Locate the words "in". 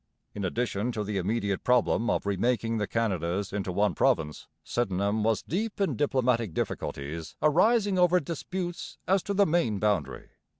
0.33-0.43, 5.79-5.95